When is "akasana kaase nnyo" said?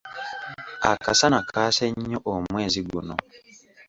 0.91-2.19